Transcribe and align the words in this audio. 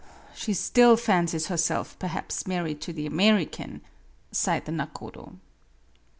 "She 0.33 0.55
still 0.55 0.97
fancies 0.97 1.45
herself 1.45 1.95
perhaps 1.99 2.47
married 2.47 2.81
to 2.81 2.91
the 2.91 3.05
American," 3.05 3.81
sighed 4.31 4.65
the 4.65 4.71
nakodo. 4.71 5.35